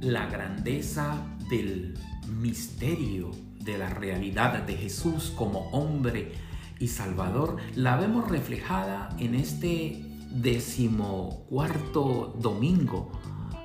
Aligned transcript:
la 0.00 0.26
grandeza 0.26 1.16
del 1.50 1.98
misterio 2.40 3.30
de 3.60 3.78
la 3.78 3.90
realidad 3.90 4.62
de 4.62 4.76
Jesús 4.76 5.32
como 5.36 5.68
hombre 5.70 6.32
y 6.78 6.88
salvador 6.88 7.56
la 7.74 7.96
vemos 7.96 8.28
reflejada 8.28 9.08
en 9.18 9.34
este 9.34 10.04
decimocuarto 10.30 12.34
domingo 12.38 13.10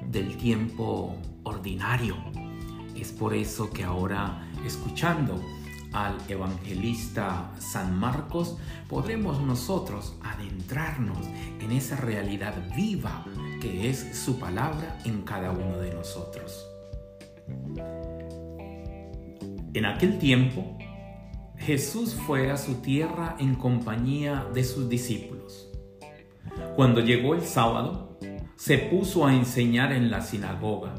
del 0.09 0.37
tiempo 0.37 1.15
ordinario. 1.43 2.15
Es 2.95 3.11
por 3.11 3.33
eso 3.33 3.69
que 3.69 3.83
ahora, 3.83 4.49
escuchando 4.65 5.41
al 5.91 6.17
evangelista 6.27 7.51
San 7.59 7.99
Marcos, 7.99 8.57
podremos 8.89 9.39
nosotros 9.41 10.15
adentrarnos 10.23 11.27
en 11.59 11.71
esa 11.71 11.97
realidad 11.97 12.55
viva 12.75 13.25
que 13.63 13.89
es 13.89 14.17
su 14.17 14.39
palabra 14.39 14.99
en 15.05 15.21
cada 15.21 15.51
uno 15.51 15.77
de 15.77 15.93
nosotros. 15.93 16.67
En 19.73 19.85
aquel 19.85 20.19
tiempo, 20.19 20.77
Jesús 21.57 22.13
fue 22.13 22.51
a 22.51 22.57
su 22.57 22.81
tierra 22.81 23.37
en 23.39 23.55
compañía 23.55 24.45
de 24.53 24.65
sus 24.65 24.89
discípulos. 24.89 25.69
Cuando 26.75 26.99
llegó 26.99 27.35
el 27.35 27.43
sábado, 27.43 28.19
se 28.57 28.77
puso 28.77 29.25
a 29.25 29.33
enseñar 29.33 29.93
en 29.93 30.11
la 30.11 30.19
sinagoga 30.19 30.95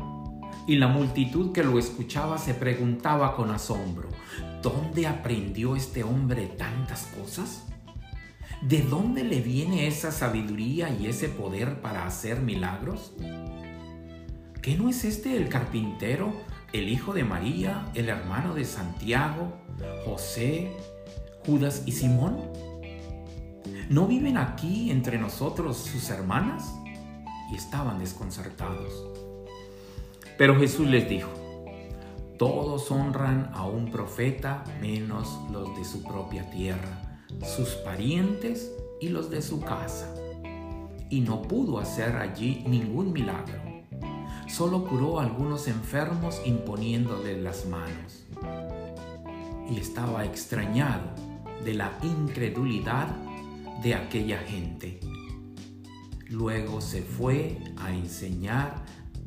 y 0.67 0.77
la 0.77 0.89
multitud 0.89 1.53
que 1.53 1.63
lo 1.63 1.79
escuchaba 1.79 2.39
se 2.39 2.55
preguntaba 2.55 3.37
con 3.37 3.51
asombro, 3.51 4.09
¿dónde 4.63 5.07
aprendió 5.07 5.77
este 5.77 6.03
hombre 6.03 6.47
tantas 6.47 7.09
cosas? 7.19 7.67
¿De 8.65 8.81
dónde 8.81 9.25
le 9.25 9.43
viene 9.43 9.87
esa 9.87 10.11
sabiduría 10.11 10.89
y 10.89 11.07
ese 11.07 11.29
poder 11.29 11.83
para 11.83 12.07
hacer 12.07 12.41
milagros? 12.41 13.13
¿Qué 14.63 14.79
no 14.79 14.89
es 14.89 15.05
este 15.05 15.37
el 15.37 15.51
carpintero 15.51 16.33
el 16.73 16.89
hijo 16.89 17.13
de 17.13 17.25
María, 17.25 17.91
el 17.93 18.09
hermano 18.09 18.55
de 18.55 18.65
Santiago, 18.65 19.53
José, 20.07 20.73
Judas 21.45 21.83
y 21.85 21.93
Simón? 21.93 22.39
¿No 23.91 24.07
viven 24.07 24.39
aquí 24.39 24.91
entre 24.91 25.19
nosotros 25.19 25.77
sus 25.77 26.09
hermanas? 26.09 26.73
Y 27.53 27.57
estaban 27.57 27.99
desconcertados. 27.99 29.11
Pero 30.39 30.59
Jesús 30.59 30.89
les 30.89 31.07
dijo, 31.07 31.29
todos 32.39 32.91
honran 32.91 33.51
a 33.53 33.67
un 33.67 33.91
profeta 33.91 34.65
menos 34.81 35.39
los 35.53 35.77
de 35.77 35.85
su 35.85 36.03
propia 36.03 36.51
tierra, 36.51 37.04
sus 37.43 37.71
parientes 37.71 38.71
y 39.01 39.09
los 39.09 39.31
de 39.31 39.43
su 39.43 39.61
casa. 39.61 40.15
Y 41.11 41.21
no 41.21 41.43
pudo 41.43 41.79
hacer 41.79 42.17
allí 42.17 42.65
ningún 42.67 43.13
milagro 43.13 43.65
solo 44.55 44.85
curó 44.85 45.19
a 45.19 45.25
algunos 45.25 45.67
enfermos 45.67 46.41
imponiéndole 46.45 47.41
las 47.43 47.67
manos. 47.67 48.25
Y 49.69 49.79
estaba 49.79 50.25
extrañado 50.25 51.11
de 51.65 51.75
la 51.75 51.93
incredulidad 52.03 53.09
de 53.83 53.95
aquella 53.95 54.39
gente. 54.39 55.01
Luego 56.29 56.81
se 56.81 57.03
fue 57.03 57.59
a 57.79 57.93
enseñar 57.93 58.85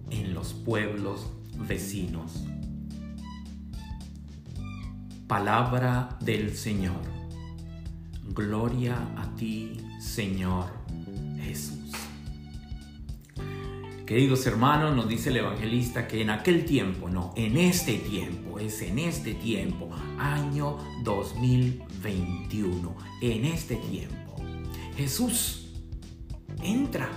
en 0.10 0.34
los 0.34 0.54
pueblos 0.54 1.28
vecinos. 1.68 2.46
Palabra 5.28 6.18
del 6.22 6.56
Señor. 6.56 7.17
Gloria 8.34 8.96
a 9.16 9.36
ti, 9.36 9.78
Señor 10.00 10.66
Jesús. 11.40 11.92
Queridos 14.06 14.46
hermanos, 14.46 14.96
nos 14.96 15.08
dice 15.08 15.30
el 15.30 15.38
evangelista 15.38 16.08
que 16.08 16.22
en 16.22 16.30
aquel 16.30 16.66
tiempo, 16.66 17.10
no, 17.10 17.34
en 17.36 17.58
este 17.58 17.98
tiempo, 17.98 18.60
es 18.60 18.82
en 18.82 19.00
este 19.00 19.34
tiempo, 19.34 19.90
año 20.18 20.78
2021, 21.04 22.96
en 23.22 23.46
este 23.46 23.76
tiempo, 23.76 24.36
Jesús 24.96 25.74
entra 26.62 27.10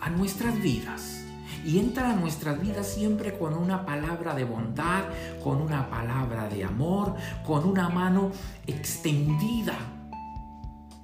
a 0.00 0.10
nuestras 0.10 0.60
vidas 0.62 1.24
y 1.64 1.78
entra 1.78 2.10
a 2.10 2.14
nuestras 2.14 2.60
vidas 2.60 2.86
siempre 2.86 3.36
con 3.38 3.54
una 3.54 3.86
palabra 3.86 4.34
de 4.34 4.44
bondad, 4.44 5.04
con 5.42 5.62
una 5.62 5.88
palabra 5.88 6.48
de 6.48 6.62
amor, 6.62 7.14
con 7.44 7.64
una 7.66 7.88
mano 7.88 8.30
extendida. 8.66 9.93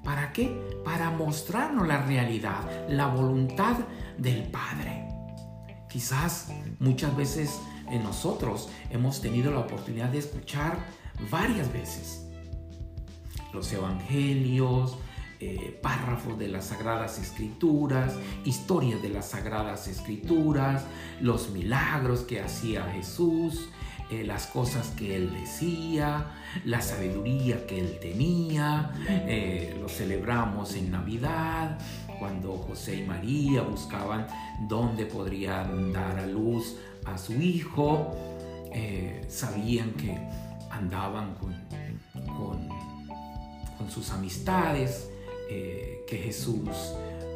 ¿Para 0.05 0.33
qué? 0.33 0.81
Para 0.85 1.11
mostrarnos 1.11 1.87
la 1.87 2.05
realidad, 2.05 2.89
la 2.89 3.07
voluntad 3.07 3.77
del 4.19 4.51
Padre. 4.51 5.09
Quizás 5.89 6.53
muchas 6.79 7.17
veces 7.17 7.61
nosotros 8.03 8.69
hemos 8.91 9.21
tenido 9.21 9.53
la 9.53 9.61
oportunidad 9.61 10.09
de 10.09 10.19
escuchar 10.19 10.79
varias 11.31 11.73
veces 11.73 12.27
los 13.53 13.73
evangelios, 13.73 14.97
eh, 15.41 15.79
párrafos 15.83 16.39
de 16.39 16.49
las 16.49 16.67
sagradas 16.67 17.19
escrituras, 17.19 18.15
historias 18.45 19.01
de 19.03 19.09
las 19.09 19.31
sagradas 19.31 19.89
escrituras, 19.89 20.85
los 21.21 21.51
milagros 21.51 22.21
que 22.21 22.41
hacía 22.41 22.85
Jesús, 22.93 23.69
eh, 24.11 24.25
las 24.25 24.49
cosas 24.49 24.89
que 24.97 25.15
él 25.15 25.33
decía, 25.33 26.27
la 26.65 26.81
sabiduría 26.81 27.65
que 27.65 27.79
él 27.79 27.99
tenía, 28.01 28.91
eh, 29.09 29.77
lo 29.81 29.89
celebramos 29.89 30.75
en 30.75 30.91
Navidad, 30.91 31.79
cuando 32.19 32.57
José 32.57 32.97
y 32.97 33.07
María 33.07 33.63
buscaban 33.63 34.27
dónde 34.69 35.07
podrían 35.07 35.93
dar 35.93 36.19
a 36.19 36.27
luz 36.27 36.77
a 37.05 37.17
su 37.19 37.35
hijo, 37.35 38.17
eh, 38.73 39.25
sabían 39.29 39.93
que 39.93 40.19
andaban 40.71 41.35
con, 41.37 41.61
sus 43.89 44.11
amistades, 44.11 45.11
que 45.49 46.23
Jesús 46.25 46.69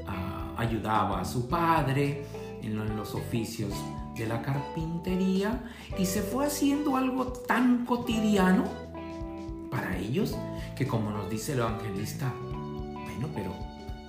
ah, 0.06 0.54
ayudaba 0.56 1.20
a 1.20 1.24
su 1.24 1.48
padre 1.48 2.24
en 2.62 2.96
los 2.96 3.14
oficios 3.14 3.72
de 4.16 4.26
la 4.26 4.42
carpintería 4.42 5.60
y 5.98 6.06
se 6.06 6.22
fue 6.22 6.46
haciendo 6.46 6.96
algo 6.96 7.26
tan 7.26 7.84
cotidiano 7.84 8.64
para 9.70 9.98
ellos 9.98 10.36
que 10.76 10.86
como 10.86 11.10
nos 11.10 11.28
dice 11.30 11.52
el 11.52 11.60
evangelista, 11.60 12.32
bueno, 12.42 13.28
pero 13.34 13.54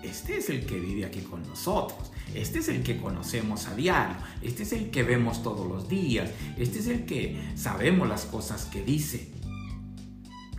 este 0.04 0.38
es 0.38 0.50
el 0.50 0.66
que 0.66 0.80
vive 0.80 1.06
aquí 1.06 1.22
con 1.22 1.42
nosotros, 1.48 2.12
este 2.34 2.60
es 2.60 2.68
el 2.68 2.84
que 2.84 3.00
conocemos 3.00 3.68
a 3.68 3.76
diario, 3.76 4.18
este 4.42 4.64
es 4.64 4.74
el 4.74 4.92
que 4.92 5.04
vemos 5.04 5.42
todos 5.42 5.68
los 5.68 5.90
días, 5.90 6.30
este 6.58 6.80
es 6.80 6.88
el 6.88 7.06
que 7.06 7.54
sabemos 7.56 8.08
las 8.08 8.26
cosas 8.26 8.66
que 8.66 8.84
dice. 8.84 9.32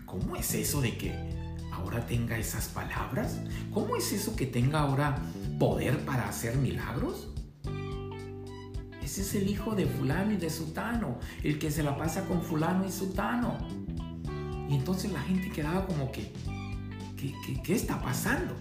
¿Cómo 0.04 0.36
es 0.36 0.54
eso 0.54 0.80
de 0.80 0.96
que 0.96 1.14
ahora 1.72 2.06
tenga 2.06 2.38
esas 2.38 2.68
palabras? 2.68 3.40
¿Cómo 3.72 3.96
es 3.96 4.12
eso 4.12 4.34
que 4.34 4.46
tenga 4.46 4.80
ahora 4.80 5.18
poder 5.58 6.04
para 6.04 6.28
hacer 6.28 6.56
milagros? 6.56 7.28
Ese 9.06 9.20
es 9.20 9.36
el 9.36 9.48
hijo 9.48 9.76
de 9.76 9.86
fulano 9.86 10.32
y 10.32 10.36
de 10.36 10.50
sutano, 10.50 11.18
el 11.44 11.60
que 11.60 11.70
se 11.70 11.84
la 11.84 11.96
pasa 11.96 12.24
con 12.24 12.42
fulano 12.42 12.84
y 12.84 12.90
sutano. 12.90 13.56
Y 14.68 14.74
entonces 14.74 15.12
la 15.12 15.20
gente 15.20 15.48
quedaba 15.48 15.86
como 15.86 16.10
que, 16.10 16.32
¿qué, 17.62 17.72
está 17.72 18.02
pasando? 18.02 18.56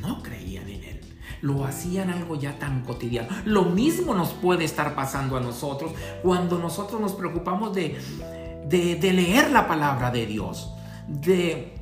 No 0.00 0.20
creían 0.20 0.68
en 0.68 0.82
él. 0.82 1.00
Lo 1.42 1.64
hacían 1.64 2.10
algo 2.10 2.34
ya 2.34 2.58
tan 2.58 2.82
cotidiano. 2.82 3.28
Lo 3.44 3.66
mismo 3.66 4.16
nos 4.16 4.30
puede 4.30 4.64
estar 4.64 4.96
pasando 4.96 5.36
a 5.36 5.40
nosotros 5.40 5.92
cuando 6.24 6.58
nosotros 6.58 7.00
nos 7.00 7.12
preocupamos 7.12 7.72
de, 7.72 7.96
de, 8.68 8.96
de 8.96 9.12
leer 9.12 9.52
la 9.52 9.68
palabra 9.68 10.10
de 10.10 10.26
Dios. 10.26 10.72
De, 11.06 11.76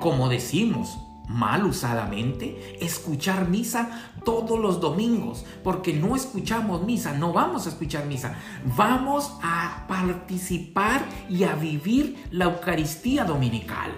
como 0.00 0.28
decimos, 0.28 0.98
mal 1.28 1.64
usadamente, 1.64 2.78
escuchar 2.80 3.48
misa 3.48 4.12
todos 4.24 4.58
los 4.58 4.80
domingos, 4.80 5.44
porque 5.62 5.92
no 5.92 6.16
escuchamos 6.16 6.84
misa, 6.84 7.12
no 7.12 7.32
vamos 7.32 7.66
a 7.66 7.70
escuchar 7.70 8.06
misa, 8.06 8.36
vamos 8.76 9.32
a 9.42 9.84
participar 9.88 11.04
y 11.28 11.44
a 11.44 11.54
vivir 11.54 12.24
la 12.30 12.46
Eucaristía 12.46 13.24
dominical. 13.24 13.92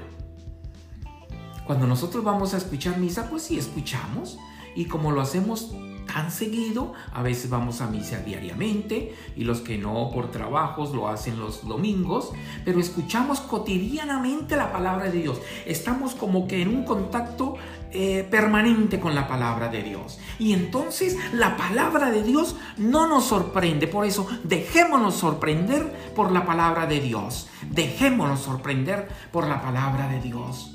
Cuando 1.66 1.86
nosotros 1.86 2.24
vamos 2.24 2.54
a 2.54 2.56
escuchar 2.56 2.98
misa, 2.98 3.28
pues 3.28 3.42
sí 3.42 3.58
escuchamos, 3.58 4.38
y 4.74 4.86
como 4.86 5.10
lo 5.12 5.20
hacemos 5.20 5.74
tan 6.08 6.32
seguido, 6.32 6.94
a 7.12 7.22
veces 7.22 7.48
vamos 7.48 7.80
a 7.80 7.86
misa 7.86 8.18
diariamente 8.18 9.14
y 9.36 9.44
los 9.44 9.60
que 9.60 9.78
no 9.78 10.10
por 10.12 10.32
trabajos 10.32 10.92
lo 10.92 11.08
hacen 11.08 11.38
los 11.38 11.68
domingos, 11.68 12.32
pero 12.64 12.80
escuchamos 12.80 13.40
cotidianamente 13.40 14.56
la 14.56 14.72
palabra 14.72 15.10
de 15.10 15.20
Dios. 15.20 15.40
Estamos 15.66 16.14
como 16.16 16.48
que 16.48 16.62
en 16.62 16.68
un 16.68 16.84
contacto 16.84 17.54
eh, 17.92 18.26
permanente 18.30 18.98
con 18.98 19.14
la 19.14 19.28
palabra 19.28 19.68
de 19.68 19.82
Dios. 19.82 20.18
Y 20.38 20.52
entonces 20.52 21.16
la 21.32 21.56
palabra 21.56 22.10
de 22.10 22.22
Dios 22.22 22.56
no 22.76 23.06
nos 23.06 23.24
sorprende. 23.24 23.86
Por 23.86 24.04
eso 24.04 24.26
dejémonos 24.44 25.14
sorprender 25.14 26.12
por 26.16 26.32
la 26.32 26.44
palabra 26.44 26.86
de 26.86 27.00
Dios. 27.00 27.48
Dejémonos 27.70 28.40
sorprender 28.40 29.08
por 29.30 29.46
la 29.46 29.62
palabra 29.62 30.08
de 30.08 30.20
Dios. 30.20 30.74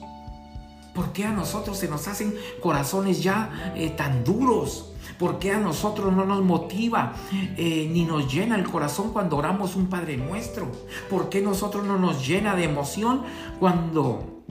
¿Por 0.94 1.12
qué 1.12 1.26
a 1.26 1.32
nosotros 1.32 1.78
se 1.78 1.88
nos 1.88 2.08
hacen 2.08 2.36
corazones 2.62 3.22
ya 3.24 3.74
eh, 3.76 3.90
tan 3.90 4.24
duros? 4.24 4.93
¿Por 5.18 5.40
qué 5.40 5.52
a 5.52 5.60
nosotros 5.60 6.14
no 6.14 6.26
nos 6.26 6.44
motiva 6.44 7.14
eh, 7.32 7.90
ni 7.92 8.06
nos 8.06 8.32
llena 8.32 8.56
el 8.56 8.64
corazón 8.64 9.12
cuando 9.12 9.38
oramos 9.38 9.76
un 9.76 9.88
Padre 9.88 10.18
nuestro? 10.18 10.72
¿Por 11.10 11.30
qué 11.30 11.42
nosotros 11.42 11.86
no 11.86 11.98
nos 11.98 12.28
llena 12.28 12.56
de 12.56 12.64
emoción 12.64 13.24
cuando 13.60 14.44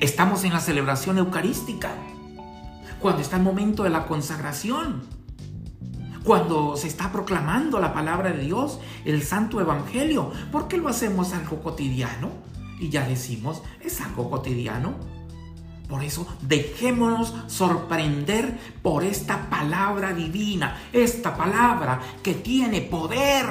estamos 0.00 0.44
en 0.44 0.52
la 0.52 0.60
celebración 0.60 1.18
eucarística? 1.18 1.90
Cuando 3.00 3.22
está 3.22 3.36
el 3.36 3.42
momento 3.42 3.84
de 3.84 3.90
la 3.90 4.06
consagración. 4.06 5.02
Cuando 6.24 6.76
se 6.76 6.88
está 6.88 7.10
proclamando 7.10 7.78
la 7.78 7.94
palabra 7.94 8.32
de 8.32 8.44
Dios, 8.44 8.80
el 9.04 9.22
Santo 9.22 9.60
Evangelio. 9.60 10.30
¿Por 10.52 10.68
qué 10.68 10.76
lo 10.76 10.88
hacemos 10.88 11.32
algo 11.32 11.62
cotidiano? 11.62 12.30
Y 12.78 12.90
ya 12.90 13.08
decimos, 13.08 13.62
es 13.80 14.00
algo 14.00 14.28
cotidiano 14.30 15.17
por 15.88 16.04
eso 16.04 16.26
dejémonos 16.42 17.34
sorprender 17.46 18.58
por 18.82 19.04
esta 19.04 19.48
palabra 19.48 20.12
divina, 20.12 20.82
esta 20.92 21.34
palabra 21.34 22.00
que 22.22 22.34
tiene 22.34 22.82
poder 22.82 23.46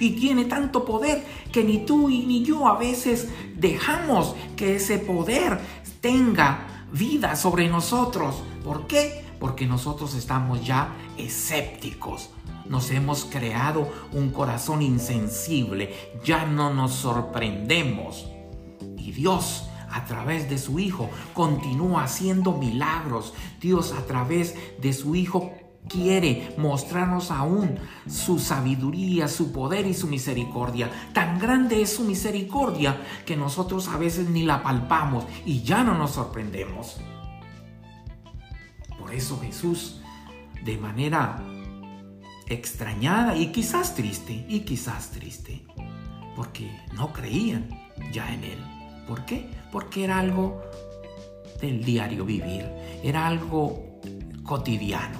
y 0.00 0.10
tiene 0.10 0.46
tanto 0.46 0.84
poder 0.84 1.24
que 1.52 1.62
ni 1.62 1.78
tú 1.86 2.10
y 2.10 2.26
ni 2.26 2.42
yo 2.42 2.66
a 2.66 2.76
veces 2.76 3.28
dejamos 3.56 4.34
que 4.56 4.76
ese 4.76 4.98
poder 4.98 5.60
tenga 6.00 6.86
vida 6.92 7.36
sobre 7.36 7.68
nosotros. 7.68 8.42
¿Por 8.64 8.88
qué? 8.88 9.24
Porque 9.38 9.66
nosotros 9.66 10.14
estamos 10.14 10.66
ya 10.66 10.92
escépticos. 11.16 12.30
Nos 12.68 12.90
hemos 12.90 13.26
creado 13.26 13.88
un 14.12 14.30
corazón 14.30 14.82
insensible, 14.82 15.94
ya 16.24 16.46
no 16.46 16.74
nos 16.74 16.92
sorprendemos. 16.94 18.26
Y 18.98 19.12
Dios 19.12 19.68
a 19.90 20.04
través 20.04 20.48
de 20.48 20.58
su 20.58 20.78
Hijo 20.78 21.10
continúa 21.34 22.04
haciendo 22.04 22.52
milagros. 22.52 23.34
Dios 23.60 23.92
a 23.92 24.06
través 24.06 24.54
de 24.80 24.92
su 24.92 25.14
Hijo 25.14 25.52
quiere 25.88 26.54
mostrarnos 26.58 27.30
aún 27.30 27.78
su 28.08 28.38
sabiduría, 28.38 29.28
su 29.28 29.52
poder 29.52 29.86
y 29.86 29.94
su 29.94 30.06
misericordia. 30.06 30.90
Tan 31.12 31.38
grande 31.38 31.82
es 31.82 31.94
su 31.94 32.04
misericordia 32.04 33.00
que 33.24 33.36
nosotros 33.36 33.88
a 33.88 33.96
veces 33.96 34.28
ni 34.28 34.42
la 34.42 34.62
palpamos 34.62 35.24
y 35.44 35.62
ya 35.62 35.84
no 35.84 35.96
nos 35.96 36.12
sorprendemos. 36.12 37.00
Por 38.98 39.14
eso 39.14 39.38
Jesús, 39.40 40.00
de 40.64 40.76
manera 40.78 41.40
extrañada 42.48 43.36
y 43.36 43.52
quizás 43.52 43.94
triste, 43.94 44.44
y 44.48 44.60
quizás 44.60 45.10
triste, 45.10 45.64
porque 46.34 46.70
no 46.94 47.12
creían 47.12 47.68
ya 48.12 48.32
en 48.32 48.44
Él. 48.44 48.75
¿Por 49.06 49.24
qué? 49.24 49.48
Porque 49.70 50.04
era 50.04 50.18
algo 50.18 50.62
del 51.60 51.84
diario 51.84 52.24
vivir, 52.24 52.66
era 53.02 53.26
algo 53.26 54.00
cotidiano. 54.42 55.18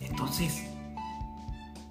Entonces, 0.00 0.64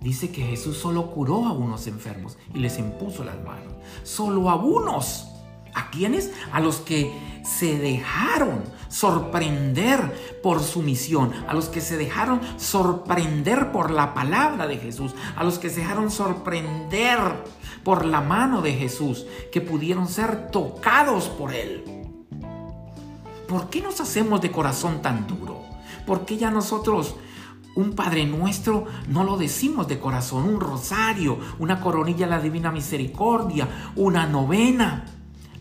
dice 0.02 0.32
que 0.32 0.44
Jesús 0.44 0.78
solo 0.78 1.12
curó 1.12 1.46
a 1.46 1.54
unos 1.54 1.88
enfermos 1.88 2.38
y 2.54 2.60
les 2.60 2.78
impuso 2.80 3.24
las 3.24 3.42
manos. 3.44 3.74
Solo 4.04 4.50
a 4.50 4.56
unos. 4.56 5.28
¿A 5.74 5.92
quiénes? 5.92 6.32
A 6.52 6.60
los 6.60 6.78
que 6.78 7.14
se 7.44 7.78
dejaron 7.78 8.64
sorprender 8.90 10.40
por 10.42 10.62
su 10.62 10.82
misión, 10.82 11.32
a 11.48 11.54
los 11.54 11.70
que 11.70 11.82
se 11.82 11.98
dejaron 11.98 12.42
sorprender 12.58 13.72
por 13.72 13.92
la 13.92 14.14
palabra 14.14 14.66
de 14.66 14.78
Jesús, 14.78 15.14
a 15.36 15.44
los 15.44 15.60
que 15.60 15.70
se 15.70 15.82
dejaron 15.82 16.10
sorprender 16.10 17.20
por 17.88 18.04
la 18.04 18.20
mano 18.20 18.62
de 18.62 18.74
Jesús, 18.74 19.26
que 19.50 19.62
pudieron 19.62 20.10
ser 20.10 20.52
tocados 20.52 21.30
por 21.30 21.54
Él. 21.54 21.86
¿Por 23.48 23.70
qué 23.70 23.80
nos 23.80 24.02
hacemos 24.02 24.42
de 24.42 24.52
corazón 24.52 25.02
tan 25.02 25.26
duro? 25.26 25.64
¿Por 26.06 26.26
qué 26.26 26.36
ya 26.36 26.52
nosotros 26.52 27.16
un 27.76 27.94
Padre 27.94 28.26
Nuestro 28.26 28.88
no 29.08 29.24
lo 29.24 29.38
decimos 29.38 29.88
de 29.88 30.00
corazón, 30.00 30.44
un 30.44 30.60
rosario, 30.60 31.40
una 31.60 31.80
coronilla 31.80 32.26
a 32.26 32.30
la 32.30 32.42
Divina 32.42 32.74
Misericordia, 32.74 33.70
una 33.96 34.28
novena? 34.28 35.06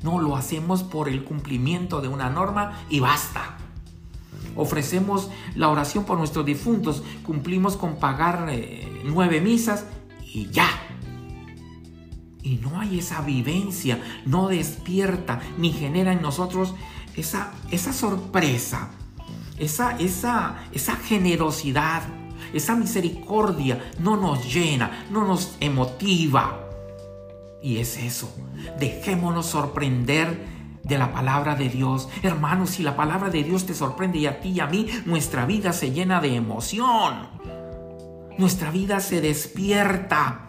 No, 0.03 0.19
lo 0.21 0.35
hacemos 0.35 0.83
por 0.83 1.09
el 1.09 1.23
cumplimiento 1.23 2.01
de 2.01 2.09
una 2.09 2.29
norma 2.29 2.81
y 2.91 2.99
basta. 2.99 3.57
Ofrecemos 4.57 5.31
la 5.55 5.69
oración 5.69 6.03
por 6.03 6.19
nuestros 6.19 6.45
difuntos, 6.45 7.05
cumplimos 7.25 7.77
con 7.77 8.01
pagar 8.01 8.49
eh, 8.51 9.01
nueve 9.05 9.41
misas 9.41 9.85
y 10.25 10.51
ya 10.51 10.69
y 12.47 12.59
no 12.59 12.81
hay 12.81 13.01
esa 13.01 13.23
vivencia, 13.23 13.99
no 14.25 14.47
despierta 14.47 15.41
ni 15.59 15.73
genera 15.73 16.13
en 16.13 16.23
nosotros 16.23 16.77
esa, 17.17 17.53
esa 17.73 17.93
sorpresa, 17.93 18.91
esa, 19.59 19.99
esa, 19.99 20.63
esa 20.73 20.95
generosidad, 20.95 22.03
esa 22.53 22.77
misericordia 22.77 23.91
no 23.99 24.17
nos 24.17 24.55
llena, 24.55 25.07
no 25.11 25.27
nos 25.27 25.57
emotiva. 25.59 26.61
Y 27.61 27.79
es 27.79 27.97
eso, 27.97 28.33
dejémonos 28.79 29.47
sorprender 29.47 30.47
de 30.85 30.99
la 30.99 31.13
palabra 31.13 31.57
de 31.57 31.69
Dios. 31.69 32.09
Hermanos, 32.23 32.71
si 32.71 32.85
la 32.85 32.95
palabra 32.95 33.29
de 33.29 33.43
Dios 33.43 33.67
te 33.67 33.75
sorprende 33.75 34.19
y 34.19 34.27
a 34.27 34.39
ti 34.39 34.51
y 34.51 34.61
a 34.61 34.69
mí, 34.69 34.87
nuestra 35.05 35.47
vida 35.47 35.73
se 35.73 35.91
llena 35.91 36.21
de 36.21 36.37
emoción. 36.37 37.29
Nuestra 38.39 38.71
vida 38.71 39.01
se 39.01 39.21
despierta 39.21 40.46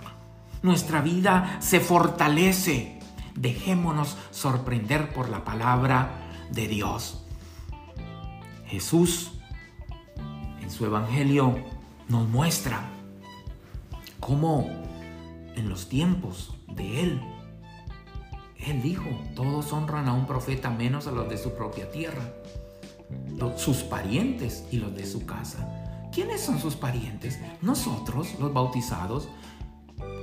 nuestra 0.62 1.02
vida 1.02 1.58
se 1.60 1.80
fortalece. 1.80 3.00
Dejémonos 3.36 4.18
sorprender 4.32 5.14
por 5.14 5.30
la 5.30 5.44
palabra 5.44 6.28
de 6.52 6.68
Dios. 6.68 7.24
Jesús 8.66 9.32
en 10.62 10.72
su 10.72 10.86
Evangelio 10.86 11.56
nos 12.10 12.28
muestra 12.28 12.90
cómo 14.20 14.70
en 15.56 15.70
los 15.70 15.88
tiempos 15.90 16.54
de 16.68 17.02
Él, 17.02 17.22
Él 18.58 18.82
dijo, 18.82 19.10
todos 19.36 19.72
honran 19.72 20.08
a 20.08 20.14
un 20.14 20.28
profeta 20.28 20.70
menos 20.70 21.08
a 21.08 21.12
los 21.12 21.30
de 21.30 21.38
su 21.38 21.54
propia 21.54 21.90
tierra, 21.92 22.34
sus 23.56 23.78
parientes 23.78 24.66
y 24.72 24.78
los 24.78 24.96
de 24.96 25.06
su 25.06 25.26
casa. 25.26 26.10
¿Quiénes 26.12 26.42
son 26.42 26.60
sus 26.60 26.76
parientes? 26.76 27.40
Nosotros, 27.62 28.36
los 28.40 28.54
bautizados, 28.54 29.30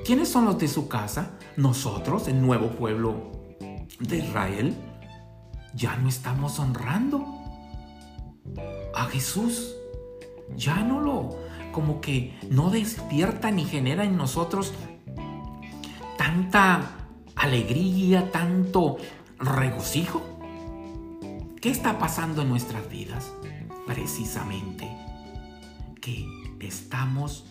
¿Quiénes 0.05 0.29
son 0.29 0.45
los 0.45 0.59
de 0.59 0.69
su 0.69 0.87
casa? 0.87 1.39
Nosotros, 1.57 2.29
el 2.29 2.43
nuevo 2.43 2.69
pueblo 2.73 3.33
de 4.01 4.19
Israel, 4.19 4.77
ya 5.75 5.97
no 5.97 6.11
estamos 6.11 6.59
honrando 6.59 7.25
a 8.95 9.07
Jesús. 9.07 9.75
Ya 10.57 10.83
no 10.83 11.01
lo, 11.01 11.39
como 11.73 12.03
que 12.03 12.39
no 12.51 12.69
despierta 12.69 13.51
ni 13.51 13.65
genera 13.65 14.05
en 14.05 14.19
nosotros 14.19 14.75
tanta 16.19 17.09
alegría, 17.35 18.31
tanto 18.31 18.99
regocijo. 19.39 20.23
¿Qué 21.63 21.71
está 21.71 21.99
pasando 21.99 22.43
en 22.43 22.51
nuestras 22.51 22.91
vidas? 22.91 23.33
Precisamente 23.87 24.87
que 26.03 26.27
estamos 26.61 27.47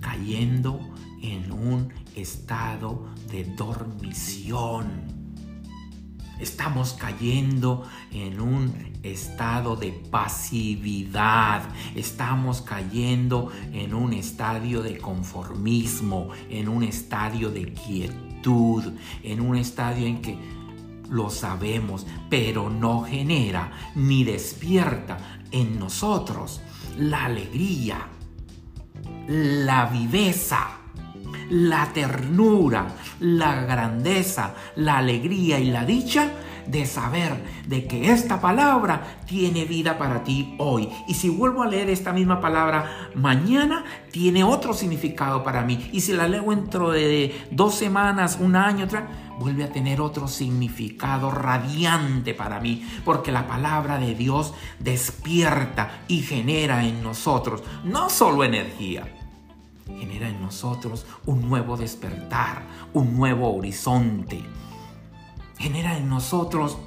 cayendo 0.00 0.80
en 1.22 1.52
un 1.52 1.92
estado 2.14 3.06
de 3.30 3.44
dormición. 3.44 5.18
Estamos 6.40 6.92
cayendo 6.92 7.82
en 8.12 8.40
un 8.40 8.92
estado 9.02 9.74
de 9.74 9.90
pasividad. 9.90 11.68
Estamos 11.96 12.62
cayendo 12.62 13.50
en 13.72 13.92
un 13.92 14.12
estadio 14.12 14.82
de 14.82 14.98
conformismo, 14.98 16.28
en 16.48 16.68
un 16.68 16.84
estadio 16.84 17.50
de 17.50 17.72
quietud, 17.72 18.84
en 19.24 19.40
un 19.40 19.56
estadio 19.56 20.06
en 20.06 20.22
que 20.22 20.38
lo 21.10 21.28
sabemos, 21.30 22.06
pero 22.30 22.70
no 22.70 23.02
genera 23.02 23.72
ni 23.96 24.22
despierta 24.22 25.40
en 25.50 25.78
nosotros 25.78 26.60
la 26.96 27.24
alegría, 27.24 28.06
la 29.26 29.86
viveza 29.86 30.77
la 31.50 31.92
ternura, 31.92 32.88
la 33.20 33.62
grandeza, 33.62 34.54
la 34.76 34.98
alegría 34.98 35.58
y 35.58 35.70
la 35.70 35.84
dicha 35.84 36.32
de 36.68 36.84
saber 36.84 37.42
de 37.66 37.86
que 37.86 38.12
esta 38.12 38.40
palabra 38.40 39.20
tiene 39.26 39.64
vida 39.64 39.98
para 39.98 40.22
ti 40.22 40.54
hoy. 40.58 40.88
Y 41.08 41.14
si 41.14 41.28
vuelvo 41.30 41.62
a 41.62 41.66
leer 41.66 41.88
esta 41.88 42.12
misma 42.12 42.40
palabra 42.40 43.10
mañana, 43.14 43.84
tiene 44.10 44.44
otro 44.44 44.74
significado 44.74 45.42
para 45.42 45.62
mí. 45.62 45.88
Y 45.92 46.00
si 46.00 46.12
la 46.12 46.28
leo 46.28 46.50
dentro 46.50 46.90
de 46.90 47.34
dos 47.50 47.74
semanas, 47.74 48.38
un 48.40 48.54
año, 48.54 48.84
otra, 48.84 49.08
vuelve 49.38 49.64
a 49.64 49.72
tener 49.72 50.00
otro 50.00 50.28
significado 50.28 51.30
radiante 51.30 52.34
para 52.34 52.60
mí. 52.60 52.86
Porque 53.04 53.32
la 53.32 53.46
palabra 53.46 53.98
de 53.98 54.14
Dios 54.14 54.52
despierta 54.78 56.02
y 56.06 56.20
genera 56.20 56.84
en 56.84 57.02
nosotros 57.02 57.62
no 57.84 58.10
solo 58.10 58.44
energía, 58.44 59.17
genera 59.96 60.28
en 60.28 60.40
nosotros 60.40 61.06
un 61.26 61.48
nuevo 61.48 61.76
despertar, 61.76 62.62
un 62.92 63.16
nuevo 63.16 63.54
horizonte. 63.54 64.42
Genera 65.58 65.96
en 65.96 66.08
nosotros 66.08 66.78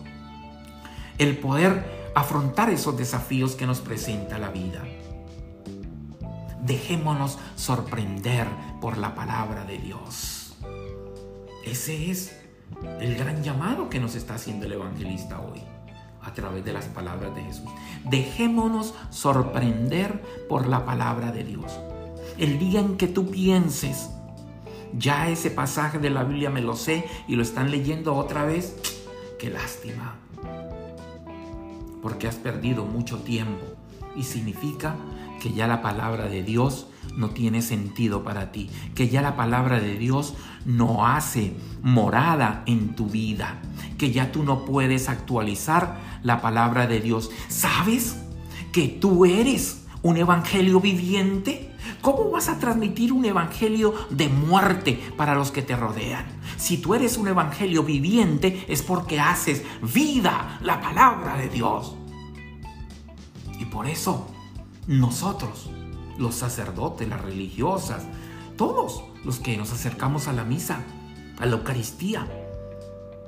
el 1.17 1.37
poder 1.37 2.11
afrontar 2.15 2.69
esos 2.69 2.97
desafíos 2.97 3.55
que 3.55 3.67
nos 3.67 3.81
presenta 3.81 4.37
la 4.37 4.49
vida. 4.49 4.83
Dejémonos 6.63 7.39
sorprender 7.55 8.47
por 8.79 8.97
la 8.97 9.15
palabra 9.15 9.65
de 9.65 9.77
Dios. 9.77 10.55
Ese 11.65 12.11
es 12.11 12.37
el 12.99 13.15
gran 13.15 13.43
llamado 13.43 13.89
que 13.89 13.99
nos 13.99 14.15
está 14.15 14.35
haciendo 14.35 14.65
el 14.65 14.73
evangelista 14.73 15.39
hoy 15.39 15.61
a 16.21 16.33
través 16.33 16.63
de 16.63 16.73
las 16.73 16.85
palabras 16.85 17.35
de 17.35 17.43
Jesús. 17.43 17.69
Dejémonos 18.05 18.93
sorprender 19.09 20.21
por 20.47 20.67
la 20.67 20.85
palabra 20.85 21.31
de 21.31 21.43
Dios. 21.43 21.79
El 22.41 22.57
día 22.57 22.79
en 22.79 22.97
que 22.97 23.07
tú 23.07 23.29
pienses, 23.29 24.09
ya 24.97 25.29
ese 25.29 25.51
pasaje 25.51 25.99
de 25.99 26.09
la 26.09 26.23
Biblia 26.23 26.49
me 26.49 26.61
lo 26.61 26.75
sé 26.75 27.05
y 27.27 27.35
lo 27.35 27.43
están 27.43 27.69
leyendo 27.69 28.15
otra 28.15 28.45
vez, 28.45 28.75
qué 29.37 29.51
lástima. 29.51 30.15
Porque 32.01 32.27
has 32.27 32.37
perdido 32.37 32.83
mucho 32.83 33.19
tiempo 33.19 33.63
y 34.15 34.23
significa 34.23 34.95
que 35.39 35.53
ya 35.53 35.67
la 35.67 35.83
palabra 35.83 36.29
de 36.29 36.41
Dios 36.41 36.87
no 37.15 37.29
tiene 37.29 37.61
sentido 37.61 38.23
para 38.23 38.51
ti, 38.51 38.71
que 38.95 39.07
ya 39.07 39.21
la 39.21 39.35
palabra 39.35 39.79
de 39.79 39.99
Dios 39.99 40.33
no 40.65 41.05
hace 41.05 41.53
morada 41.83 42.63
en 42.65 42.95
tu 42.95 43.05
vida, 43.05 43.61
que 43.99 44.11
ya 44.11 44.31
tú 44.31 44.41
no 44.41 44.65
puedes 44.65 45.09
actualizar 45.09 45.99
la 46.23 46.41
palabra 46.41 46.87
de 46.87 47.01
Dios. 47.01 47.29
¿Sabes 47.49 48.15
que 48.71 48.87
tú 48.87 49.25
eres 49.25 49.83
un 50.01 50.17
evangelio 50.17 50.79
viviente? 50.79 51.70
¿Cómo 52.01 52.31
vas 52.31 52.49
a 52.49 52.59
transmitir 52.59 53.13
un 53.13 53.25
evangelio 53.25 53.93
de 54.09 54.29
muerte 54.29 55.13
para 55.17 55.35
los 55.35 55.51
que 55.51 55.61
te 55.61 55.75
rodean? 55.75 56.25
Si 56.57 56.77
tú 56.77 56.95
eres 56.95 57.17
un 57.17 57.27
evangelio 57.27 57.83
viviente 57.83 58.65
es 58.67 58.81
porque 58.81 59.19
haces 59.19 59.63
vida 59.81 60.59
la 60.61 60.81
palabra 60.81 61.37
de 61.37 61.49
Dios. 61.49 61.95
Y 63.59 63.65
por 63.65 63.87
eso 63.87 64.27
nosotros, 64.87 65.69
los 66.17 66.35
sacerdotes, 66.35 67.07
las 67.07 67.21
religiosas, 67.21 68.03
todos 68.57 69.03
los 69.23 69.39
que 69.39 69.57
nos 69.57 69.71
acercamos 69.71 70.27
a 70.27 70.33
la 70.33 70.43
misa, 70.43 70.83
a 71.39 71.45
la 71.45 71.57
Eucaristía 71.57 72.27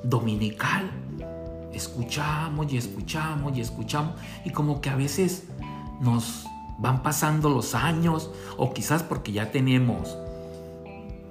dominical, 0.03 0.91
escuchamos 1.73 2.71
y 2.71 2.77
escuchamos 2.77 3.57
y 3.57 3.61
escuchamos 3.61 4.15
y 4.45 4.51
como 4.51 4.81
que 4.81 4.89
a 4.89 4.95
veces 4.95 5.45
nos 6.01 6.45
van 6.83 7.01
pasando 7.01 7.49
los 7.49 7.75
años 7.75 8.29
o 8.57 8.73
quizás 8.73 9.03
porque 9.03 9.31
ya 9.31 9.51
tenemos 9.51 10.17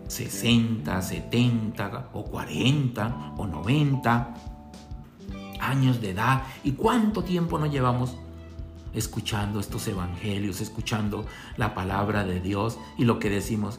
60, 0.09 1.03
70 1.03 2.09
o 2.15 2.25
40 2.25 3.35
o 3.37 3.47
90 3.47 4.35
años 5.61 6.01
de 6.01 6.11
edad 6.11 6.45
y 6.65 6.73
cuánto 6.73 7.23
tiempo 7.23 7.59
nos 7.59 7.71
llevamos 7.71 8.17
escuchando 8.95 9.61
estos 9.61 9.87
evangelios, 9.89 10.63
escuchando 10.63 11.27
la 11.59 11.75
palabra 11.75 12.25
de 12.25 12.41
Dios 12.41 12.79
y 12.97 13.05
lo 13.05 13.19
que 13.19 13.29
decimos, 13.29 13.79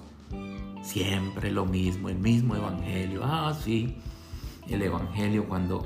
siempre 0.84 1.50
lo 1.50 1.66
mismo, 1.66 2.08
el 2.08 2.20
mismo 2.20 2.56
evangelio. 2.56 3.22
Ah, 3.24 3.58
sí, 3.60 3.98
el 4.70 4.84
evangelio 4.84 5.48
cuando, 5.48 5.84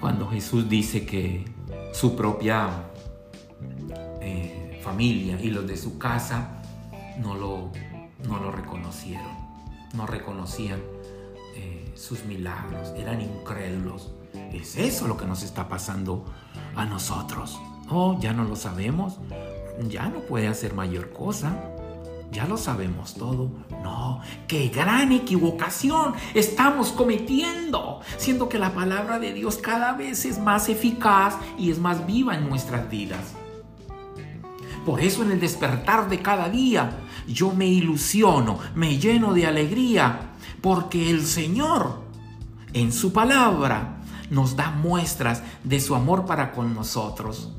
cuando 0.00 0.28
Jesús 0.28 0.68
dice 0.68 1.04
que 1.04 1.44
su 1.92 2.14
propia 2.14 2.89
eh, 4.30 4.80
familia 4.82 5.38
y 5.40 5.50
los 5.50 5.66
de 5.66 5.76
su 5.76 5.98
casa 5.98 6.62
no 7.20 7.34
lo, 7.34 7.70
no 8.26 8.38
lo 8.38 8.52
reconocieron, 8.52 9.26
no 9.94 10.06
reconocían 10.06 10.80
eh, 11.56 11.92
sus 11.96 12.24
milagros, 12.24 12.92
eran 12.96 13.20
incrédulos. 13.20 14.12
Es 14.52 14.76
eso 14.76 15.08
lo 15.08 15.16
que 15.16 15.26
nos 15.26 15.42
está 15.42 15.68
pasando 15.68 16.24
a 16.76 16.84
nosotros. 16.84 17.60
Oh, 17.88 18.18
ya 18.20 18.32
no 18.32 18.44
lo 18.44 18.54
sabemos, 18.54 19.18
ya 19.88 20.08
no 20.08 20.20
puede 20.20 20.46
hacer 20.46 20.74
mayor 20.74 21.12
cosa. 21.12 21.56
Ya 22.30 22.46
lo 22.46 22.56
sabemos 22.56 23.14
todo. 23.14 23.50
No, 23.82 24.20
qué 24.46 24.68
gran 24.68 25.10
equivocación 25.10 26.14
estamos 26.32 26.92
cometiendo, 26.92 28.02
siendo 28.18 28.48
que 28.48 28.60
la 28.60 28.72
palabra 28.72 29.18
de 29.18 29.34
Dios 29.34 29.56
cada 29.56 29.94
vez 29.94 30.24
es 30.24 30.38
más 30.38 30.68
eficaz 30.68 31.34
y 31.58 31.72
es 31.72 31.80
más 31.80 32.06
viva 32.06 32.36
en 32.36 32.48
nuestras 32.48 32.88
vidas. 32.88 33.34
Por 34.84 35.00
eso 35.00 35.22
en 35.22 35.32
el 35.32 35.40
despertar 35.40 36.08
de 36.08 36.20
cada 36.20 36.48
día 36.48 36.98
yo 37.26 37.52
me 37.52 37.66
ilusiono, 37.66 38.58
me 38.74 38.98
lleno 38.98 39.34
de 39.34 39.46
alegría, 39.46 40.32
porque 40.60 41.10
el 41.10 41.24
Señor 41.24 42.02
en 42.72 42.92
su 42.92 43.12
palabra 43.12 44.00
nos 44.30 44.56
da 44.56 44.70
muestras 44.70 45.42
de 45.64 45.80
su 45.80 45.94
amor 45.94 46.24
para 46.24 46.52
con 46.52 46.74
nosotros. 46.74 47.52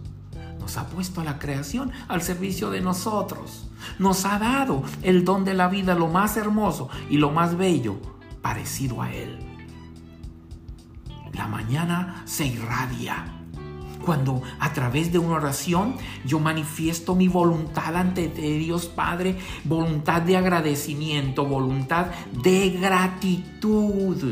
Nos 0.59 0.77
ha 0.77 0.87
puesto 0.87 1.21
a 1.21 1.23
la 1.23 1.39
creación 1.39 1.91
al 2.07 2.21
servicio 2.21 2.69
de 2.69 2.81
nosotros. 2.81 3.67
Nos 3.99 4.25
ha 4.25 4.39
dado 4.39 4.83
el 5.01 5.25
don 5.25 5.43
de 5.43 5.53
la 5.53 5.67
vida, 5.67 5.95
lo 5.95 6.07
más 6.07 6.37
hermoso 6.37 6.89
y 7.09 7.17
lo 7.17 7.31
más 7.31 7.57
bello, 7.57 7.97
parecido 8.41 9.01
a 9.01 9.11
Él. 9.11 9.39
La 11.33 11.47
mañana 11.47 12.21
se 12.25 12.45
irradia. 12.45 13.40
Cuando 14.05 14.41
a 14.59 14.73
través 14.73 15.11
de 15.11 15.19
una 15.19 15.35
oración 15.35 15.95
yo 16.25 16.39
manifiesto 16.39 17.15
mi 17.15 17.27
voluntad 17.27 17.95
ante 17.95 18.27
Dios 18.27 18.87
Padre, 18.87 19.37
voluntad 19.63 20.21
de 20.21 20.37
agradecimiento, 20.37 21.45
voluntad 21.45 22.07
de 22.43 22.69
gratitud 22.71 24.23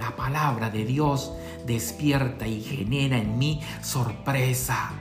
la 0.00 0.16
palabra 0.16 0.70
de 0.70 0.84
Dios 0.84 1.30
despierta 1.66 2.46
y 2.46 2.62
genera 2.62 3.18
en 3.18 3.38
mí 3.38 3.60
sorpresa. 3.82 4.92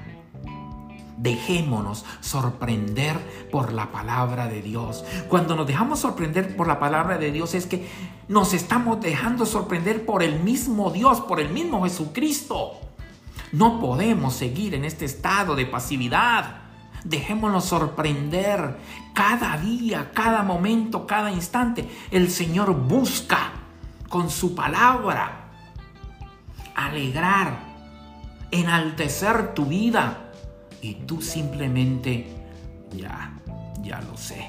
Dejémonos 1.18 2.06
sorprender 2.20 3.18
por 3.52 3.74
la 3.74 3.92
palabra 3.92 4.48
de 4.48 4.62
Dios. 4.62 5.04
Cuando 5.30 5.56
nos 5.56 5.68
dejamos 5.68 6.00
sorprender 6.00 6.56
por 6.56 6.68
la 6.68 6.80
palabra 6.80 7.18
de 7.18 7.32
Dios 7.32 7.56
es 7.56 7.66
que 7.66 7.88
nos 8.28 8.54
estamos 8.54 9.00
dejando 9.02 9.46
sorprender 9.46 10.06
por 10.06 10.22
el 10.22 10.42
mismo 10.42 10.92
Dios, 10.92 11.22
por 11.22 11.40
el 11.40 11.50
mismo 11.50 11.84
Jesucristo. 11.84 12.89
No 13.52 13.80
podemos 13.80 14.36
seguir 14.36 14.76
en 14.76 14.86
este 14.86 15.06
estado 15.06 15.56
de 15.56 15.66
pasividad. 15.66 16.58
Dejémonos 17.04 17.66
sorprender 17.66 18.78
cada 19.14 19.58
día, 19.58 20.12
cada 20.14 20.44
momento, 20.44 21.08
cada 21.08 21.32
instante. 21.32 21.90
El 22.12 22.30
Señor 22.30 22.74
busca 22.76 23.52
con 24.10 24.30
su 24.30 24.54
palabra, 24.54 25.52
alegrar, 26.76 27.60
enaltecer 28.52 29.54
tu 29.54 29.66
vida 29.66 30.32
y 30.82 30.96
tú 30.96 31.22
simplemente, 31.22 32.28
ya, 32.92 33.34
ya 33.82 34.02
lo 34.02 34.18
sé. 34.18 34.46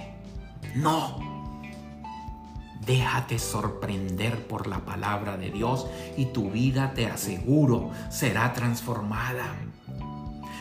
No. 0.75 1.30
Déjate 2.91 3.39
sorprender 3.39 4.47
por 4.49 4.67
la 4.67 4.81
palabra 4.81 5.37
de 5.37 5.51
Dios 5.51 5.87
y 6.17 6.27
tu 6.27 6.51
vida, 6.51 6.93
te 6.93 7.07
aseguro, 7.07 7.91
será 8.11 8.53
transformada. 8.53 9.45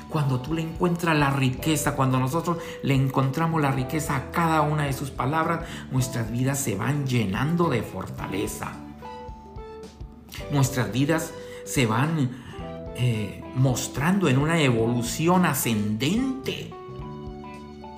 Cuando 0.09 0.39
tú 0.39 0.53
le 0.53 0.61
encuentras 0.61 1.17
la 1.17 1.31
riqueza, 1.31 1.95
cuando 1.95 2.19
nosotros 2.19 2.57
le 2.83 2.95
encontramos 2.95 3.61
la 3.61 3.71
riqueza 3.71 4.15
a 4.15 4.31
cada 4.31 4.61
una 4.61 4.83
de 4.83 4.93
sus 4.93 5.11
palabras, 5.11 5.61
nuestras 5.91 6.31
vidas 6.31 6.59
se 6.59 6.75
van 6.75 7.07
llenando 7.07 7.69
de 7.69 7.81
fortaleza 7.83 8.73
nuestras 10.51 10.91
vidas 10.91 11.33
se 11.65 11.85
van 11.85 12.29
eh, 12.95 13.43
mostrando 13.55 14.27
en 14.27 14.37
una 14.37 14.61
evolución 14.61 15.45
ascendente. 15.45 16.73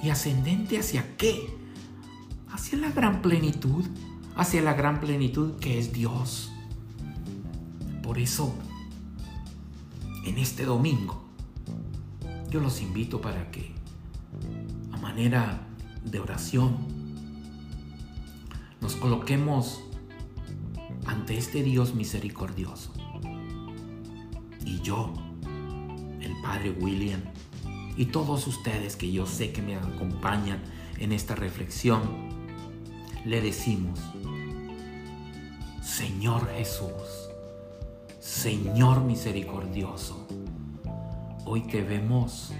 ¿Y 0.03 0.09
ascendente 0.09 0.79
hacia 0.79 1.15
qué? 1.17 1.55
Hacia 2.51 2.77
la 2.79 2.91
gran 2.91 3.21
plenitud, 3.21 3.85
hacia 4.35 4.61
la 4.61 4.73
gran 4.73 4.99
plenitud 4.99 5.59
que 5.59 5.79
es 5.79 5.93
Dios. 5.93 6.51
Por 8.03 8.17
eso, 8.17 8.53
en 10.25 10.37
este 10.37 10.65
domingo, 10.65 11.23
yo 12.49 12.59
los 12.59 12.81
invito 12.81 13.21
para 13.21 13.51
que, 13.51 13.73
a 14.91 14.97
manera 14.97 15.67
de 16.03 16.19
oración, 16.19 16.77
nos 18.81 18.95
coloquemos 18.95 19.81
ante 21.05 21.37
este 21.37 21.63
Dios 21.63 21.93
misericordioso. 21.93 22.93
Y 24.65 24.81
yo, 24.81 25.13
el 26.19 26.33
Padre 26.41 26.71
William, 26.71 27.21
y 27.95 28.05
todos 28.05 28.47
ustedes 28.47 28.95
que 28.95 29.11
yo 29.11 29.25
sé 29.25 29.51
que 29.51 29.61
me 29.61 29.75
acompañan 29.75 30.61
en 30.97 31.11
esta 31.11 31.35
reflexión, 31.35 32.30
le 33.25 33.41
decimos, 33.41 33.99
Señor 35.81 36.49
Jesús, 36.55 37.29
Señor 38.19 39.01
misericordioso, 39.01 40.27
hoy 41.45 41.61
te 41.61 41.83
vemos 41.83 42.53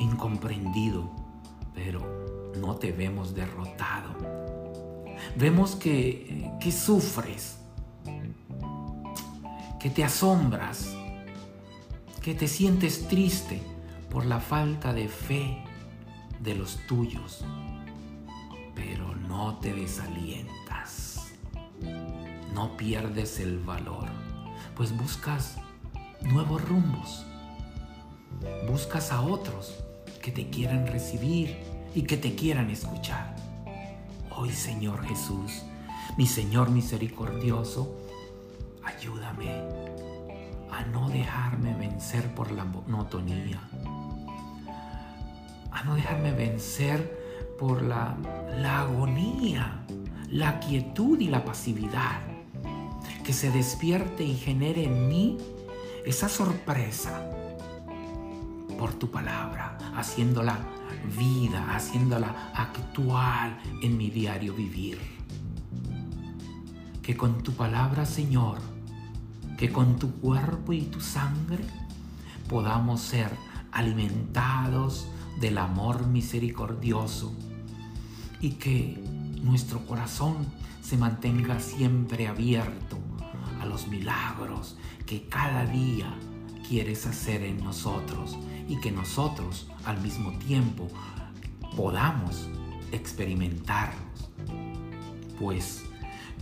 incomprendido, 0.00 1.10
pero 1.74 2.52
no 2.60 2.76
te 2.76 2.92
vemos 2.92 3.34
derrotado. 3.34 4.14
Vemos 5.36 5.76
que, 5.76 6.50
que 6.60 6.72
sufres, 6.72 7.58
que 9.78 9.90
te 9.90 10.04
asombras, 10.04 10.94
que 12.22 12.34
te 12.34 12.48
sientes 12.48 13.06
triste 13.08 13.62
por 14.10 14.26
la 14.26 14.40
falta 14.40 14.92
de 14.92 15.08
fe 15.08 15.62
de 16.40 16.54
los 16.54 16.78
tuyos, 16.86 17.44
no 19.36 19.54
te 19.56 19.74
desalientas, 19.74 21.34
no 22.54 22.74
pierdes 22.78 23.38
el 23.38 23.58
valor, 23.58 24.08
pues 24.74 24.96
buscas 24.96 25.58
nuevos 26.22 26.66
rumbos, 26.66 27.26
buscas 28.66 29.12
a 29.12 29.20
otros 29.20 29.74
que 30.22 30.32
te 30.32 30.48
quieran 30.48 30.86
recibir 30.86 31.54
y 31.94 32.04
que 32.04 32.16
te 32.16 32.34
quieran 32.34 32.70
escuchar. 32.70 33.36
Hoy, 34.34 34.52
Señor 34.52 35.04
Jesús, 35.04 35.64
mi 36.16 36.26
Señor 36.26 36.70
misericordioso, 36.70 37.94
ayúdame 38.84 39.50
a 40.72 40.82
no 40.86 41.10
dejarme 41.10 41.74
vencer 41.74 42.34
por 42.34 42.52
la 42.52 42.64
monotonía, 42.64 43.60
a 45.72 45.84
no 45.84 45.94
dejarme 45.94 46.32
vencer 46.32 47.25
por 47.58 47.82
la, 47.82 48.16
la 48.60 48.80
agonía, 48.80 49.84
la 50.30 50.60
quietud 50.60 51.18
y 51.20 51.28
la 51.28 51.44
pasividad, 51.44 52.20
que 53.24 53.32
se 53.32 53.50
despierte 53.50 54.24
y 54.24 54.34
genere 54.34 54.84
en 54.84 55.08
mí 55.08 55.38
esa 56.04 56.28
sorpresa 56.28 57.28
por 58.78 58.92
tu 58.94 59.10
palabra, 59.10 59.78
haciéndola 59.96 60.58
vida, 61.18 61.74
haciéndola 61.74 62.52
actual 62.54 63.58
en 63.82 63.96
mi 63.96 64.10
diario 64.10 64.54
vivir. 64.54 64.98
Que 67.02 67.16
con 67.16 67.42
tu 67.42 67.52
palabra, 67.52 68.04
Señor, 68.04 68.58
que 69.56 69.72
con 69.72 69.96
tu 69.98 70.12
cuerpo 70.20 70.72
y 70.72 70.82
tu 70.82 71.00
sangre 71.00 71.64
podamos 72.48 73.00
ser 73.00 73.30
alimentados 73.72 75.08
del 75.40 75.58
amor 75.58 76.06
misericordioso 76.06 77.34
y 78.46 78.50
que 78.50 78.96
nuestro 79.42 79.84
corazón 79.86 80.46
se 80.80 80.96
mantenga 80.96 81.58
siempre 81.58 82.28
abierto 82.28 82.96
a 83.60 83.66
los 83.66 83.88
milagros 83.88 84.76
que 85.04 85.26
cada 85.26 85.66
día 85.66 86.16
quieres 86.68 87.06
hacer 87.06 87.42
en 87.42 87.64
nosotros 87.64 88.38
y 88.68 88.78
que 88.78 88.92
nosotros 88.92 89.68
al 89.84 90.00
mismo 90.00 90.30
tiempo 90.38 90.86
podamos 91.76 92.48
experimentarlos. 92.92 94.30
Pues 95.40 95.82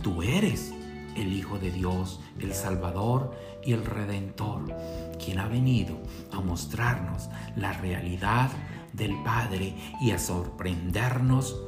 tú 0.03 0.21
eres 0.21 0.75
el 1.15 1.33
Hijo 1.33 1.57
de 1.57 1.71
Dios, 1.71 2.19
el 2.37 2.53
Salvador 2.53 3.35
y 3.65 3.73
el 3.73 3.83
Redentor, 3.83 4.71
quien 5.17 5.39
ha 5.39 5.47
venido 5.47 5.97
a 6.31 6.39
mostrarnos 6.39 7.29
la 7.55 7.73
realidad 7.73 8.51
del 8.93 9.15
Padre 9.23 9.73
y 9.99 10.11
a 10.11 10.19
sorprendernos 10.19 11.64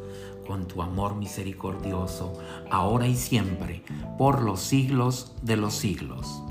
con 0.47 0.67
tu 0.67 0.81
amor 0.81 1.15
misericordioso, 1.15 2.33
ahora 2.71 3.07
y 3.07 3.15
siempre, 3.15 3.83
por 4.17 4.41
los 4.41 4.61
siglos 4.61 5.33
de 5.41 5.57
los 5.57 5.73
siglos. 5.73 6.41